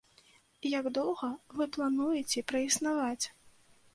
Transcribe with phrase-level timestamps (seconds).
[0.79, 1.29] Як доўга
[1.59, 3.25] вы плануеце праіснаваць?